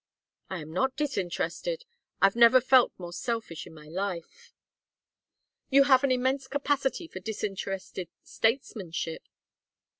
[0.49, 1.85] "I am not disinterested.
[2.23, 4.51] I never felt more selfish in my life."
[5.69, 9.21] "You have an immense capacity for disinterested statesmanship.